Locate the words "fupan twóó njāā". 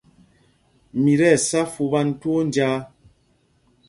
1.73-2.77